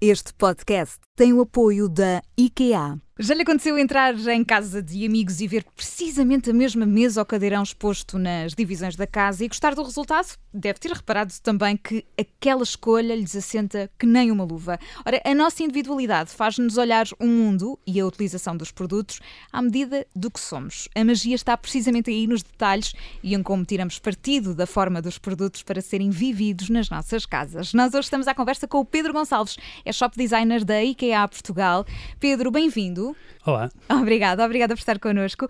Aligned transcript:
Este 0.00 0.34
podcast 0.34 0.98
tem 1.16 1.32
o 1.32 1.40
apoio 1.40 1.88
da 1.88 2.20
IKEA. 2.36 3.00
Já 3.18 3.34
lhe 3.34 3.40
aconteceu 3.40 3.78
entrar 3.78 4.14
em 4.28 4.44
casa 4.44 4.82
de 4.82 5.06
amigos 5.06 5.40
e 5.40 5.48
ver 5.48 5.64
precisamente 5.74 6.50
a 6.50 6.52
mesma 6.52 6.84
mesa 6.84 7.18
ou 7.22 7.24
cadeirão 7.24 7.62
exposto 7.62 8.18
nas 8.18 8.52
divisões 8.52 8.94
da 8.94 9.06
casa 9.06 9.42
e 9.42 9.48
gostar 9.48 9.74
do 9.74 9.82
resultado? 9.82 10.36
Deve 10.52 10.78
ter 10.78 10.92
reparado 10.92 11.32
também 11.42 11.78
que 11.78 12.04
aquela 12.20 12.62
escolha 12.62 13.16
lhes 13.16 13.34
assenta 13.34 13.90
que 13.98 14.04
nem 14.04 14.30
uma 14.30 14.44
luva. 14.44 14.78
Ora, 15.02 15.18
a 15.24 15.34
nossa 15.34 15.62
individualidade 15.62 16.30
faz-nos 16.30 16.76
olhar 16.76 17.06
o 17.18 17.26
mundo 17.26 17.78
e 17.86 17.98
a 17.98 18.06
utilização 18.06 18.54
dos 18.54 18.70
produtos 18.70 19.18
à 19.50 19.62
medida 19.62 20.06
do 20.14 20.30
que 20.30 20.38
somos. 20.38 20.86
A 20.94 21.02
magia 21.02 21.36
está 21.36 21.56
precisamente 21.56 22.10
aí 22.10 22.26
nos 22.26 22.42
detalhes 22.42 22.92
e 23.22 23.34
em 23.34 23.42
como 23.42 23.64
tiramos 23.64 23.98
partido 23.98 24.54
da 24.54 24.66
forma 24.66 25.00
dos 25.00 25.16
produtos 25.16 25.62
para 25.62 25.80
serem 25.80 26.10
vividos 26.10 26.68
nas 26.68 26.90
nossas 26.90 27.24
casas. 27.24 27.72
Nós 27.72 27.94
hoje 27.94 28.04
estamos 28.04 28.28
à 28.28 28.34
conversa 28.34 28.68
com 28.68 28.80
o 28.80 28.84
Pedro 28.84 29.14
Gonçalves, 29.14 29.56
é 29.86 29.90
shop 29.90 30.14
designer 30.18 30.66
da 30.66 30.84
IKEA 30.84 31.26
Portugal. 31.26 31.86
Pedro, 32.20 32.50
bem-vindo. 32.50 33.05
Olá. 33.44 33.70
Obrigada, 33.90 34.44
obrigada 34.44 34.74
por 34.74 34.80
estar 34.80 34.98
connosco. 34.98 35.48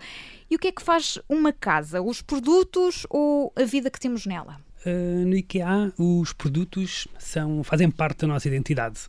E 0.50 0.56
o 0.56 0.58
que 0.58 0.68
é 0.68 0.72
que 0.72 0.82
faz 0.82 1.18
uma 1.28 1.52
casa? 1.52 2.02
Os 2.02 2.20
produtos 2.20 3.06
ou 3.08 3.52
a 3.56 3.64
vida 3.64 3.90
que 3.90 4.00
temos 4.00 4.26
nela? 4.26 4.58
Uh, 4.86 5.26
no 5.26 5.34
IKEA, 5.34 5.92
os 5.98 6.32
produtos 6.32 7.08
são, 7.18 7.64
fazem 7.64 7.90
parte 7.90 8.20
da 8.20 8.28
nossa 8.28 8.46
identidade. 8.46 9.00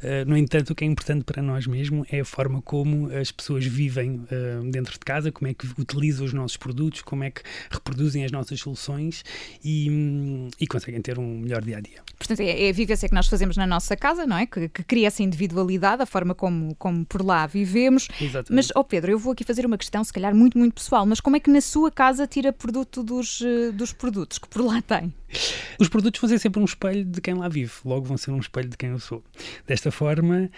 Uh, 0.00 0.28
no 0.28 0.36
entanto, 0.36 0.70
o 0.70 0.74
que 0.76 0.84
é 0.84 0.86
importante 0.86 1.24
para 1.24 1.42
nós 1.42 1.66
mesmo 1.66 2.06
é 2.08 2.20
a 2.20 2.24
forma 2.24 2.62
como 2.62 3.10
as 3.12 3.32
pessoas 3.32 3.66
vivem 3.66 4.20
uh, 4.30 4.70
dentro 4.70 4.92
de 4.92 5.00
casa, 5.00 5.32
como 5.32 5.50
é 5.50 5.54
que 5.54 5.66
utilizam 5.76 6.24
os 6.24 6.32
nossos 6.32 6.56
produtos, 6.56 7.02
como 7.02 7.24
é 7.24 7.32
que 7.32 7.42
reproduzem 7.68 8.24
as 8.24 8.30
nossas 8.30 8.60
soluções 8.60 9.24
e, 9.64 9.90
um, 9.90 10.48
e 10.60 10.68
conseguem 10.68 11.00
ter 11.02 11.18
um 11.18 11.40
melhor 11.40 11.62
dia 11.62 11.78
a 11.78 11.80
dia. 11.80 12.00
Portanto, 12.16 12.38
é, 12.38 12.66
é 12.66 12.70
a 12.70 12.72
vivência 12.72 13.08
que 13.08 13.14
nós 13.14 13.26
fazemos 13.26 13.56
na 13.56 13.66
nossa 13.66 13.96
casa, 13.96 14.24
não 14.24 14.36
é? 14.36 14.46
Que, 14.46 14.68
que, 14.68 14.84
cria 14.84 15.08
essa 15.08 15.22
individualidade, 15.22 16.00
a 16.00 16.06
forma 16.06 16.32
como, 16.32 16.76
como 16.76 17.04
por 17.04 17.24
lá 17.24 17.44
vivemos. 17.44 18.06
Exatamente. 18.20 18.52
Mas, 18.52 18.70
ó 18.76 18.80
oh 18.80 18.84
Pedro, 18.84 19.10
eu 19.10 19.18
vou 19.18 19.32
aqui 19.32 19.42
fazer 19.42 19.66
uma 19.66 19.76
questão, 19.76 20.04
se 20.04 20.12
calhar 20.12 20.32
muito, 20.32 20.56
muito 20.56 20.74
pessoal, 20.74 21.04
mas 21.04 21.20
como 21.20 21.34
é 21.34 21.40
que 21.40 21.50
na 21.50 21.60
sua 21.60 21.90
casa 21.90 22.24
tira 22.24 22.52
produto 22.52 23.02
dos, 23.02 23.42
dos 23.74 23.92
produtos 23.92 24.38
que 24.38 24.48
por 24.48 24.64
lá 24.64 24.80
tem? 24.80 25.12
Os 25.78 25.88
produtos 25.88 26.20
vão 26.20 26.28
ser 26.28 26.38
sempre 26.38 26.60
um 26.60 26.64
espelho 26.64 27.04
de 27.04 27.20
quem 27.20 27.34
lá 27.34 27.48
vive, 27.48 27.72
logo 27.84 28.06
vão 28.06 28.16
ser 28.16 28.30
um 28.30 28.38
espelho 28.38 28.68
de 28.68 28.76
quem 28.76 28.90
eu 28.90 28.98
sou. 28.98 29.22
Desta 29.66 29.90
forma, 29.90 30.50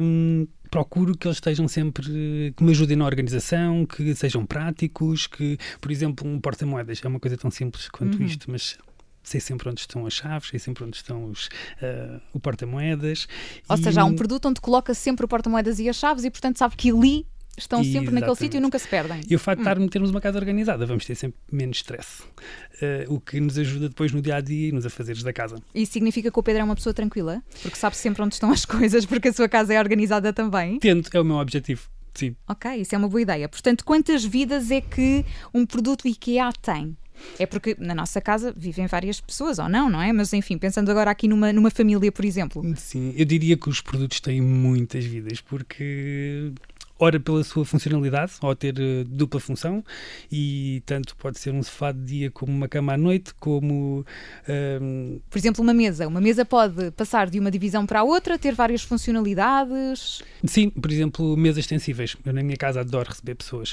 hum, 0.00 0.46
procuro 0.70 1.16
que 1.16 1.26
eles 1.26 1.36
estejam 1.36 1.66
sempre, 1.68 2.52
que 2.56 2.62
me 2.62 2.70
ajudem 2.70 2.96
na 2.96 3.04
organização, 3.04 3.86
que 3.86 4.14
sejam 4.14 4.44
práticos, 4.44 5.26
que, 5.26 5.58
por 5.80 5.90
exemplo, 5.90 6.28
um 6.28 6.40
porta-moedas 6.40 7.00
é 7.02 7.08
uma 7.08 7.20
coisa 7.20 7.36
tão 7.36 7.50
simples 7.50 7.88
quanto 7.88 8.18
uhum. 8.18 8.24
isto, 8.24 8.50
mas 8.50 8.78
sei 9.22 9.40
sempre 9.40 9.68
onde 9.68 9.80
estão 9.80 10.06
as 10.06 10.14
chaves, 10.14 10.48
sei 10.48 10.58
sempre 10.58 10.84
onde 10.84 10.96
estão 10.96 11.24
os, 11.26 11.46
uh, 11.46 12.20
o 12.32 12.40
porta-moedas. 12.40 13.28
Ou 13.68 13.76
e... 13.76 13.82
seja, 13.82 14.02
há 14.02 14.04
um 14.04 14.14
produto 14.14 14.48
onde 14.48 14.60
coloca 14.60 14.94
sempre 14.94 15.24
o 15.24 15.28
porta-moedas 15.28 15.78
e 15.78 15.88
as 15.88 15.96
chaves 15.96 16.24
e, 16.24 16.30
portanto, 16.30 16.58
sabe 16.58 16.76
que 16.76 16.90
ali 16.90 17.26
estão 17.58 17.78
sempre 17.78 17.98
Exatamente. 17.98 18.20
naquele 18.20 18.36
sítio 18.36 18.58
e 18.58 18.60
nunca 18.60 18.78
se 18.78 18.88
perdem. 18.88 19.20
E 19.28 19.34
o 19.34 19.38
facto 19.38 19.60
hum. 19.66 19.84
de 19.84 19.90
termos 19.90 20.10
uma 20.10 20.20
casa 20.20 20.38
organizada, 20.38 20.86
vamos 20.86 21.04
ter 21.04 21.14
sempre 21.14 21.38
menos 21.50 21.78
stress, 21.78 22.22
uh, 22.22 23.14
o 23.14 23.20
que 23.20 23.40
nos 23.40 23.58
ajuda 23.58 23.88
depois 23.88 24.12
no 24.12 24.22
dia 24.22 24.36
a 24.36 24.40
dia 24.40 24.68
e 24.68 24.72
nos 24.72 24.86
afazeres 24.86 25.22
da 25.22 25.32
casa. 25.32 25.56
Isso 25.74 25.92
significa 25.92 26.30
que 26.30 26.38
o 26.38 26.42
Pedro 26.42 26.62
é 26.62 26.64
uma 26.64 26.74
pessoa 26.74 26.94
tranquila? 26.94 27.42
Porque 27.62 27.76
sabe 27.76 27.96
sempre 27.96 28.22
onde 28.22 28.34
estão 28.34 28.50
as 28.50 28.64
coisas, 28.66 29.04
porque 29.04 29.28
a 29.28 29.32
sua 29.32 29.48
casa 29.48 29.74
é 29.74 29.78
organizada 29.78 30.32
também? 30.32 30.78
Tento, 30.78 31.10
é 31.14 31.20
o 31.20 31.24
meu 31.24 31.36
objetivo. 31.36 31.88
Sim. 32.14 32.34
Ok, 32.48 32.80
isso 32.80 32.94
é 32.94 32.98
uma 32.98 33.08
boa 33.08 33.22
ideia. 33.22 33.48
Portanto, 33.48 33.84
quantas 33.84 34.24
vidas 34.24 34.70
é 34.70 34.80
que 34.80 35.24
um 35.54 35.64
produto 35.64 36.08
IKEA 36.08 36.50
tem? 36.60 36.96
É 37.38 37.46
porque 37.46 37.76
na 37.78 37.94
nossa 37.94 38.20
casa 38.20 38.52
vivem 38.56 38.86
várias 38.86 39.20
pessoas, 39.20 39.58
ou 39.58 39.68
não, 39.68 39.90
não 39.90 40.00
é? 40.00 40.12
Mas 40.12 40.32
enfim, 40.32 40.58
pensando 40.58 40.90
agora 40.90 41.10
aqui 41.10 41.28
numa, 41.28 41.52
numa 41.52 41.70
família, 41.70 42.10
por 42.10 42.24
exemplo. 42.24 42.62
Sim, 42.76 43.12
eu 43.16 43.24
diria 43.24 43.56
que 43.56 43.68
os 43.68 43.80
produtos 43.80 44.20
têm 44.20 44.40
muitas 44.40 45.04
vidas, 45.04 45.40
porque 45.40 46.52
ora 46.98 47.20
pela 47.20 47.42
sua 47.44 47.64
funcionalidade, 47.64 48.32
ao 48.40 48.54
ter 48.54 48.74
uh, 48.78 49.04
dupla 49.04 49.40
função, 49.40 49.84
e 50.30 50.82
tanto 50.84 51.16
pode 51.16 51.38
ser 51.38 51.52
um 51.52 51.62
sofá 51.62 51.92
de 51.92 52.00
dia 52.00 52.30
como 52.30 52.52
uma 52.52 52.68
cama 52.68 52.94
à 52.94 52.96
noite, 52.96 53.32
como. 53.34 54.04
Um... 54.48 55.20
Por 55.30 55.38
exemplo, 55.38 55.62
uma 55.62 55.74
mesa. 55.74 56.06
Uma 56.08 56.20
mesa 56.20 56.44
pode 56.44 56.90
passar 56.92 57.30
de 57.30 57.38
uma 57.38 57.50
divisão 57.50 57.86
para 57.86 58.00
a 58.00 58.02
outra, 58.02 58.38
ter 58.38 58.54
várias 58.54 58.82
funcionalidades. 58.82 60.22
Sim, 60.44 60.70
por 60.70 60.90
exemplo, 60.90 61.36
mesas 61.36 61.58
extensíveis. 61.58 62.16
Eu 62.24 62.32
na 62.32 62.42
minha 62.42 62.56
casa 62.56 62.80
adoro 62.80 63.08
receber 63.08 63.34
pessoas. 63.34 63.72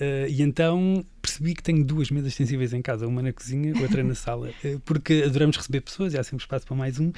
Uh, 0.00 0.28
e 0.28 0.42
então 0.42 1.04
percebi 1.34 1.54
que 1.54 1.62
tenho 1.62 1.84
duas 1.84 2.10
mesas 2.10 2.32
extensíveis 2.32 2.72
em 2.72 2.80
casa, 2.80 3.06
uma 3.06 3.20
na 3.20 3.32
cozinha, 3.32 3.74
outra 3.80 4.02
na 4.04 4.14
sala, 4.14 4.50
uh, 4.64 4.80
porque 4.84 5.24
adoramos 5.26 5.56
receber 5.56 5.80
pessoas 5.80 6.14
e 6.14 6.18
há 6.18 6.22
sempre 6.22 6.44
espaço 6.44 6.66
para 6.66 6.76
mais 6.76 7.00
um. 7.00 7.10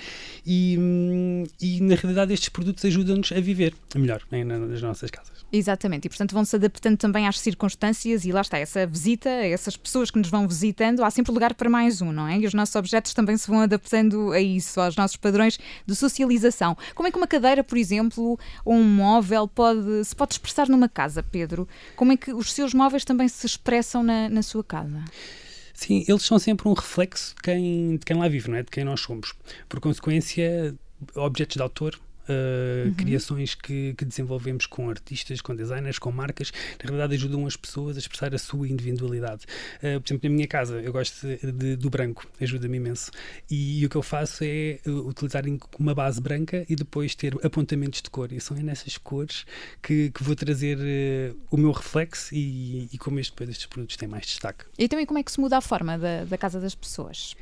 E, 0.45 0.77
um, 0.79 1.45
e 1.61 1.81
na 1.81 1.95
realidade, 1.95 2.33
estes 2.33 2.49
produtos 2.49 2.85
ajudam-nos 2.85 3.33
a 3.33 3.41
viver 3.41 3.75
melhor 3.95 4.23
né, 4.31 4.45
nas 4.45 4.81
nossas 4.81 5.11
casas. 5.11 5.45
Exatamente, 5.53 6.07
e 6.07 6.09
portanto 6.09 6.33
vão-se 6.33 6.57
adaptando 6.57 6.97
também 6.97 7.27
às 7.27 7.39
circunstâncias 7.39 8.25
e 8.25 8.33
lá 8.33 8.41
está, 8.41 8.59
essa 8.59 8.87
visita, 8.87 9.29
essas 9.29 9.77
pessoas 9.77 10.11
que 10.11 10.19
nos 10.19 10.29
vão 10.29 10.47
visitando, 10.49 11.05
há 11.05 11.11
sempre 11.11 11.33
lugar 11.33 11.55
para 11.55 11.69
mais 11.69 12.01
um, 12.03 12.13
não 12.13 12.27
é? 12.27 12.39
E 12.39 12.47
os 12.47 12.55
nossos 12.55 12.75
objetos 12.75 13.15
também 13.15 13.37
se 13.37 13.49
vão 13.49 13.61
adaptando 13.61 14.33
a 14.33 14.41
isso, 14.41 14.81
aos 14.81 14.97
nossos 14.97 15.17
padrões 15.17 15.59
de 15.87 15.95
socialização. 15.95 16.77
Como 16.95 17.09
é 17.09 17.11
que 17.13 17.17
uma 17.17 17.27
cadeira, 17.27 17.63
por 17.63 17.79
exemplo, 17.79 18.39
ou 18.65 18.75
um 18.75 18.85
móvel 18.85 19.47
pode, 19.47 20.05
se 20.05 20.17
pode 20.17 20.35
expressar 20.35 20.69
numa 20.69 20.89
casa, 20.89 21.23
Pedro? 21.23 21.69
Como 21.95 22.13
é 22.13 22.17
que 22.17 22.33
os 22.33 22.53
seus 22.53 22.75
móveis 22.75 23.05
também 23.05 23.29
se 23.29 23.47
expressam 23.47 24.03
na, 24.07 24.29
na 24.29 24.43
sua 24.43 24.65
casa? 24.65 25.05
Sim, 25.75 26.05
eles 26.09 26.23
são 26.23 26.39
sempre 26.39 26.69
um 26.69 26.73
reflexo 26.73 27.35
de 27.35 27.43
quem, 27.43 27.97
de 27.97 28.07
quem 28.07 28.17
lá 28.17 28.29
vive, 28.29 28.51
não 28.51 28.57
é? 28.57 28.63
De 28.63 28.71
quem 28.71 28.83
nós 28.83 29.01
somos. 29.01 29.35
Por 29.69 29.79
consequência, 29.79 30.75
objetos 31.15 31.57
de 31.57 31.63
autor 31.63 32.01
uh, 32.29 32.87
uhum. 32.87 32.95
criações 32.95 33.55
que, 33.55 33.95
que, 33.95 34.05
desenvolvemos 34.05 34.67
com 34.67 34.91
artistas, 34.91 35.41
com 35.41 35.55
designers, 35.55 35.99
com 35.99 36.11
marcas, 36.13 36.53
na 36.83 36.85
realidade 36.85 37.15
ajudam 37.15 37.47
as 37.47 37.57
pessoas 37.57 37.97
a 37.97 37.99
expressar 37.99 38.35
a 38.35 38.39
sua 38.39 38.69
individualidade. 38.69 39.45
Uh, 39.79 40.01
por 40.01 40.09
exemplo, 40.09 40.29
na 40.29 40.35
minha 40.35 40.47
casa, 40.47 40.81
eu 40.81 40.93
gosto 40.93 41.27
de, 41.27 41.53
de, 41.53 41.77
do 41.77 41.91
branco, 41.91 42.27
ajuda-me 42.41 42.77
imenso. 42.77 43.11
E, 43.51 43.81
e, 43.81 43.87
o 43.87 43.89
que 43.89 43.97
eu 43.97 44.03
faço 44.03 44.45
é 44.45 44.73
eh, 44.73 44.81
utilizar 44.87 45.45
uma 45.79 45.95
base 45.95 46.21
branca 46.21 46.65
e 46.69 46.77
depois 46.77 47.15
ter 47.15 47.37
apontamentos 47.45 48.03
de 48.03 48.11
cor. 48.11 48.33
E 48.33 48.41
são 48.41 48.57
nessas 48.57 48.97
cores 48.97 49.45
que, 49.83 50.11
que 50.11 50.23
vou 50.23 50.35
trazer 50.35 50.79
uh, 50.79 51.37
o 51.51 51.57
meu 51.57 51.73
reflexo 51.73 52.35
e, 52.35 52.89
e 52.93 52.99
como 52.99 53.19
este, 53.21 53.33
depois 53.33 53.51
estes 53.51 53.67
produtos 53.67 53.97
têm 53.97 54.09
mais 54.09 54.27
destaque. 54.27 54.65
E 54.79 54.89
também 54.89 55.07
como 55.07 55.19
é 55.19 55.23
que 55.23 55.33
se 55.33 55.41
muda 55.41 55.59
a 55.59 55.61
forma 55.61 55.99
da, 55.99 56.25
da 56.25 56.39
casa 56.39 56.61
das 56.61 56.75
pessoas? 56.75 57.35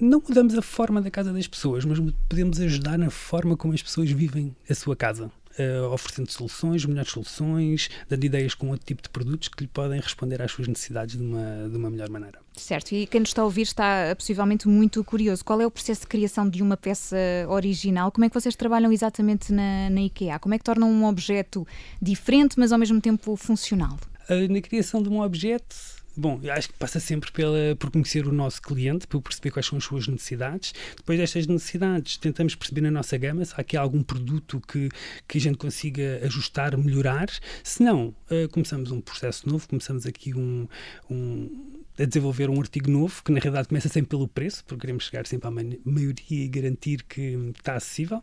não 0.00 0.22
mudamos 0.26 0.56
a 0.56 0.62
forma 0.62 1.00
da 1.00 1.10
casa 1.10 1.32
das 1.32 1.46
pessoas, 1.46 1.84
mas 1.84 1.98
podemos 2.28 2.60
ajudar 2.60 2.98
na 2.98 3.10
forma 3.10 3.56
como 3.56 3.73
as 3.74 3.82
pessoas 3.82 4.10
vivem 4.10 4.54
a 4.68 4.74
sua 4.74 4.96
casa. 4.96 5.30
Uh, 5.56 5.88
oferecendo 5.92 6.28
soluções, 6.32 6.84
melhores 6.84 7.12
soluções, 7.12 7.88
dando 8.08 8.24
ideias 8.24 8.56
com 8.56 8.70
outro 8.70 8.84
tipo 8.84 9.00
de 9.00 9.08
produtos 9.08 9.46
que 9.46 9.62
lhe 9.62 9.68
podem 9.68 10.00
responder 10.00 10.42
às 10.42 10.50
suas 10.50 10.66
necessidades 10.66 11.16
de 11.16 11.22
uma, 11.22 11.68
de 11.70 11.76
uma 11.76 11.88
melhor 11.88 12.10
maneira. 12.10 12.40
Certo, 12.56 12.90
e 12.90 13.06
quem 13.06 13.20
nos 13.20 13.28
está 13.28 13.42
a 13.42 13.44
ouvir 13.44 13.62
está 13.62 14.16
possivelmente 14.16 14.66
muito 14.66 15.04
curioso. 15.04 15.44
Qual 15.44 15.60
é 15.60 15.66
o 15.66 15.70
processo 15.70 16.00
de 16.00 16.06
criação 16.08 16.48
de 16.48 16.60
uma 16.60 16.76
peça 16.76 17.16
original? 17.48 18.10
Como 18.10 18.24
é 18.24 18.28
que 18.28 18.34
vocês 18.34 18.56
trabalham 18.56 18.90
exatamente 18.90 19.52
na, 19.52 19.90
na 19.90 20.00
IKEA? 20.00 20.40
Como 20.40 20.56
é 20.56 20.58
que 20.58 20.64
tornam 20.64 20.90
um 20.90 21.04
objeto 21.04 21.64
diferente, 22.02 22.58
mas 22.58 22.72
ao 22.72 22.78
mesmo 22.78 23.00
tempo 23.00 23.36
funcional? 23.36 23.96
Uh, 24.28 24.52
na 24.52 24.60
criação 24.60 25.00
de 25.00 25.08
um 25.08 25.20
objeto, 25.20 25.76
Bom, 26.16 26.40
acho 26.56 26.68
que 26.68 26.78
passa 26.78 27.00
sempre 27.00 27.32
pela, 27.32 27.74
por 27.76 27.90
conhecer 27.90 28.26
o 28.26 28.32
nosso 28.32 28.62
cliente, 28.62 29.06
por 29.06 29.20
perceber 29.20 29.50
quais 29.50 29.66
são 29.66 29.78
as 29.78 29.84
suas 29.84 30.06
necessidades. 30.06 30.72
Depois 30.96 31.18
destas 31.18 31.46
necessidades, 31.46 32.16
tentamos 32.16 32.54
perceber 32.54 32.82
na 32.82 32.90
nossa 32.90 33.16
gama 33.18 33.44
se 33.44 33.52
há 33.54 33.60
aqui 33.60 33.76
algum 33.76 34.02
produto 34.02 34.60
que, 34.60 34.88
que 35.26 35.38
a 35.38 35.40
gente 35.40 35.58
consiga 35.58 36.20
ajustar, 36.24 36.76
melhorar. 36.78 37.28
Se 37.64 37.82
não, 37.82 38.14
uh, 38.30 38.48
começamos 38.52 38.92
um 38.92 39.00
processo 39.00 39.48
novo, 39.48 39.68
começamos 39.68 40.06
aqui 40.06 40.34
um, 40.34 40.68
um 41.10 41.73
a 41.98 42.04
desenvolver 42.04 42.50
um 42.50 42.60
artigo 42.60 42.90
novo, 42.90 43.22
que 43.22 43.30
na 43.30 43.38
realidade 43.38 43.68
começa 43.68 43.88
sempre 43.88 44.10
pelo 44.10 44.26
preço, 44.26 44.64
porque 44.64 44.80
queremos 44.80 45.04
chegar 45.04 45.26
sempre 45.26 45.48
à 45.48 45.50
maioria 45.50 46.14
e 46.30 46.48
garantir 46.48 47.02
que 47.04 47.52
está 47.56 47.74
acessível, 47.76 48.22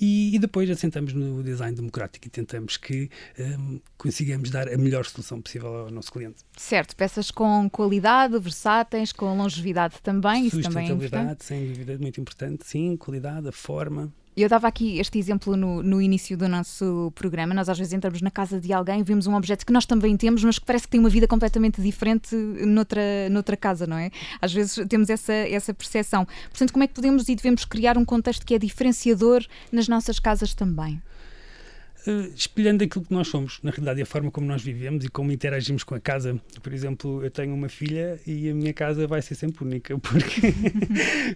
e, 0.00 0.34
e 0.34 0.38
depois 0.38 0.70
assentamos 0.70 1.12
no 1.12 1.42
design 1.42 1.76
democrático 1.76 2.26
e 2.26 2.30
tentamos 2.30 2.76
que 2.76 3.10
um, 3.38 3.80
consigamos 3.98 4.50
dar 4.50 4.68
a 4.68 4.76
melhor 4.76 5.04
solução 5.04 5.40
possível 5.40 5.74
ao 5.76 5.90
nosso 5.90 6.10
cliente. 6.10 6.42
Certo, 6.56 6.96
peças 6.96 7.30
com 7.30 7.68
qualidade, 7.70 8.38
versáteis, 8.38 9.12
com 9.12 9.36
longevidade 9.36 9.96
também, 10.02 10.46
isso 10.46 10.60
também 10.62 10.88
é 10.88 10.92
importante. 10.92 11.44
sem 11.44 11.66
dúvida, 11.68 11.98
muito 11.98 12.20
importante, 12.20 12.66
sim, 12.66 12.96
qualidade, 12.96 13.48
a 13.48 13.52
forma, 13.52 14.12
eu 14.36 14.48
dava 14.48 14.66
aqui 14.66 14.98
este 14.98 15.18
exemplo 15.18 15.56
no, 15.56 15.82
no, 15.82 16.00
início 16.00 16.36
do 16.36 16.48
nosso 16.48 17.12
programa. 17.14 17.52
Nós 17.52 17.68
às 17.68 17.78
vezes 17.78 17.92
entramos 17.92 18.22
na 18.22 18.30
casa 18.30 18.58
de 18.58 18.72
alguém 18.72 19.02
vemos 19.02 19.26
um 19.26 19.34
objeto 19.34 19.66
que 19.66 19.72
nós 19.72 19.84
também 19.84 20.16
temos, 20.16 20.42
mas 20.42 20.58
que 20.58 20.64
parece 20.64 20.86
que 20.86 20.92
tem 20.92 21.00
uma 21.00 21.10
vida 21.10 21.28
completamente 21.28 21.82
diferente 21.82 22.34
noutra, 22.34 23.28
noutra 23.30 23.56
casa, 23.56 23.86
não 23.86 23.96
é? 23.96 24.10
Às 24.40 24.52
vezes 24.52 24.78
temos 24.88 25.10
essa, 25.10 25.32
essa 25.32 25.74
percepção. 25.74 26.26
Portanto, 26.48 26.72
como 26.72 26.84
é 26.84 26.86
que 26.86 26.94
podemos 26.94 27.28
e 27.28 27.34
devemos 27.34 27.64
criar 27.64 27.98
um 27.98 28.04
contexto 28.04 28.46
que 28.46 28.54
é 28.54 28.58
diferenciador 28.58 29.44
nas 29.70 29.86
nossas 29.86 30.18
casas 30.18 30.54
também? 30.54 31.00
Uh, 32.06 32.32
espelhando 32.34 32.84
aquilo 32.84 33.04
que 33.04 33.12
nós 33.12 33.28
somos, 33.28 33.58
na 33.62 33.70
realidade, 33.70 34.00
e 34.00 34.02
a 34.02 34.06
forma 34.06 34.30
como 34.30 34.46
nós 34.46 34.62
vivemos 34.62 35.04
e 35.04 35.08
como 35.08 35.32
interagimos 35.32 35.84
com 35.84 35.94
a 35.94 36.00
casa. 36.00 36.40
Por 36.62 36.72
exemplo, 36.72 37.22
eu 37.24 37.30
tenho 37.30 37.54
uma 37.54 37.68
filha 37.68 38.20
e 38.26 38.48
a 38.48 38.54
minha 38.54 38.72
casa 38.72 39.06
vai 39.06 39.22
ser 39.22 39.34
sempre 39.34 39.64
única, 39.64 39.96
porque 40.00 40.54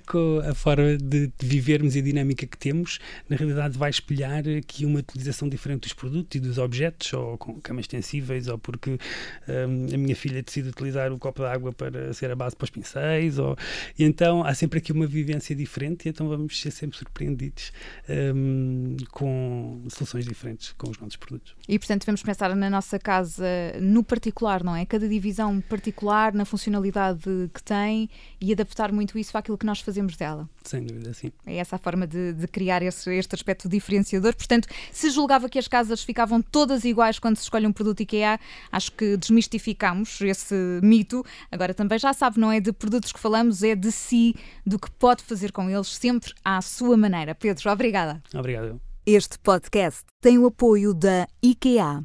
com 0.07 0.41
a 0.45 0.55
forma 0.55 0.97
de, 0.97 1.29
de 1.29 1.47
vivermos 1.47 1.97
e 1.97 2.01
a 2.01 2.03
dinâmica 2.03 2.47
que 2.47 2.57
temos, 2.57 2.99
na 3.29 3.37
realidade, 3.37 3.77
vai 3.79 3.91
espelhar 3.91 4.45
aqui 4.59 4.85
uma 4.85 5.01
utilização 5.01 5.49
diferente 5.49 5.83
dos 5.83 5.93
produtos 5.93 6.37
e 6.37 6.41
dos 6.41 6.59
objetos, 6.59 7.13
ou 7.13 7.39
com 7.39 7.61
camas 7.61 7.85
extensíveis, 7.85 8.49
ou 8.49 8.59
porque 8.59 8.91
um, 8.91 9.95
a 9.95 9.99
minha 9.99 10.17
filha 10.17 10.43
decide 10.43 10.69
utilizar 10.69 11.13
o 11.13 11.19
copo 11.19 11.43
de 11.43 11.49
água 11.49 11.73
para 11.73 12.13
ser 12.13 12.31
a 12.31 12.37
base 12.37 12.57
para 12.57 12.65
os 12.65 12.71
pincéis, 12.71 13.39
ou, 13.39 13.57
e 13.99 14.05
então 14.05 14.45
há 14.45 14.55
sempre 14.55 14.79
aqui 14.79 14.93
uma 14.93 15.07
vivência 15.07 15.55
diferente, 15.55 16.07
e 16.07 16.09
então 16.09 16.29
vamos 16.29 16.61
ser 16.61 16.71
sempre 16.71 16.97
surpreendidos 16.97 17.73
um, 18.09 18.97
com 19.11 19.83
soluções 19.89 20.25
diferentes 20.25 20.56
com 20.79 20.91
os 20.91 20.99
nossos 20.99 21.17
produtos. 21.17 21.55
E 21.69 21.79
portanto 21.79 22.01
devemos 22.01 22.23
pensar 22.23 22.55
na 22.55 22.71
nossa 22.71 22.99
casa 22.99 23.47
no 23.81 24.03
particular, 24.03 24.63
não 24.63 24.75
é? 24.75 24.85
Cada 24.87 25.09
divisão 25.09 25.61
particular, 25.61 26.33
na 26.33 26.45
funcionalidade 26.45 27.51
que 27.53 27.63
tem 27.63 28.09
e 28.41 28.53
adaptar 28.53 28.93
muito 28.93 29.19
isso 29.19 29.37
àquilo 29.37 29.59
que 29.59 29.67
nós 29.67 29.81
fazemos 29.81 30.17
dela. 30.17 30.49
Sem 30.65 30.83
dúvida, 30.85 31.13
sim. 31.15 31.33
É 31.47 31.57
essa 31.57 31.77
a 31.77 31.79
forma 31.79 32.07
de, 32.07 32.33
de 32.33 32.47
criar 32.49 32.83
esse, 32.83 33.13
este 33.15 33.35
aspecto 33.35 33.69
diferenciador. 33.69 34.35
Portanto, 34.35 34.69
se 34.91 35.11
julgava 35.11 35.49
que 35.49 35.59
as 35.59 35.69
casas 35.69 36.03
ficavam 36.03 36.43
todas 36.43 36.85
iguais 36.85 37.19
quando 37.19 37.37
se 37.37 37.43
escolhe 37.43 37.67
um 37.67 37.73
produto 37.73 38.01
IKEA, 38.01 38.39
acho 38.71 38.93
que 38.93 39.17
desmistificamos 39.17 40.21
esse 40.21 40.55
mito. 40.83 41.25
Agora 41.51 41.73
também 41.75 41.99
já 41.99 42.13
sabe, 42.13 42.39
não 42.41 42.51
é 42.51 42.61
de 42.61 42.73
produtos 42.73 43.13
que 43.13 43.21
falamos, 43.21 43.63
é 43.63 43.75
de 43.75 43.93
si, 43.93 44.35
do 44.65 44.79
que 44.79 44.91
pode 44.91 45.23
fazer 45.23 45.53
com 45.53 45.71
eles, 45.71 45.89
sempre 45.89 46.33
à 46.45 46.61
sua 46.61 46.97
maneira. 46.97 47.35
Pedro, 47.35 47.71
obrigada. 47.71 48.23
Obrigado. 48.35 48.81
Este 49.09 49.39
podcast 49.39 50.03
tem 50.21 50.37
o 50.37 50.47
apoio 50.47 50.93
da 50.93 51.29
IKEA. 51.41 52.03